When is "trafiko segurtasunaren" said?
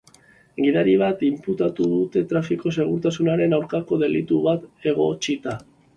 2.33-3.55